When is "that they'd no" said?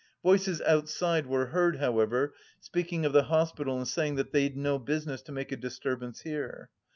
4.15-4.79